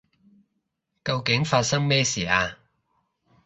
[1.05, 2.57] 究竟發生咩事啊？